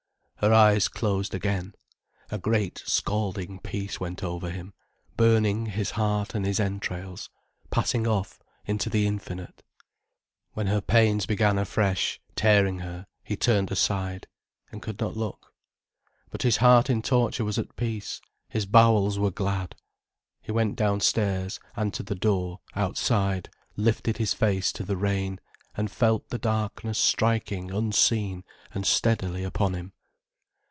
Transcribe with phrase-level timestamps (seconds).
[0.43, 1.75] Her eyes closed again.
[2.31, 4.73] A great, scalding peace went over him,
[5.15, 7.29] burning his heart and his entrails,
[7.69, 9.61] passing off into the infinite.
[10.53, 14.25] When her pains began afresh, tearing her, he turned aside,
[14.71, 15.53] and could not look.
[16.31, 19.75] But his heart in torture was at peace, his bowels were glad.
[20.41, 25.39] He went downstairs, and to the door, outside, lifted his face to the rain,
[25.77, 28.43] and felt the darkness striking unseen
[28.73, 29.93] and steadily upon him.